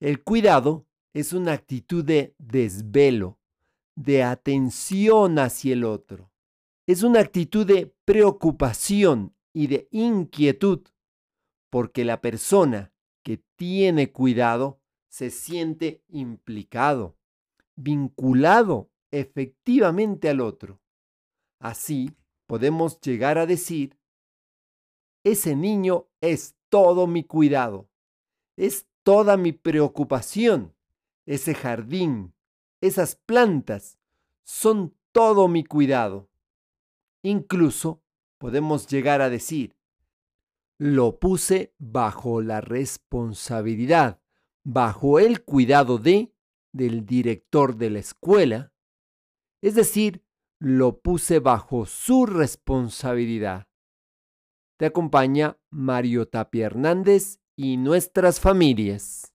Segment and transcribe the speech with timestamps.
[0.00, 3.38] El cuidado es una actitud de desvelo,
[3.96, 6.30] de atención hacia el otro.
[6.86, 10.86] Es una actitud de preocupación y de inquietud,
[11.70, 12.92] porque la persona
[13.24, 17.16] que tiene cuidado se siente implicado,
[17.74, 20.80] vinculado efectivamente al otro.
[21.58, 23.98] Así podemos llegar a decir,
[25.24, 27.90] ese niño es todo mi cuidado,
[28.56, 30.74] es toda mi preocupación,
[31.26, 32.34] ese jardín,
[32.80, 33.98] esas plantas,
[34.44, 36.30] son todo mi cuidado.
[37.22, 38.02] Incluso
[38.38, 39.76] podemos llegar a decir,
[40.78, 44.20] lo puse bajo la responsabilidad,
[44.62, 46.32] bajo el cuidado de
[46.72, 48.72] del director de la escuela,
[49.60, 50.24] es decir,
[50.60, 53.66] lo puse bajo su responsabilidad.
[54.76, 59.27] Te acompaña Mario Tapia Hernández y nuestras familias.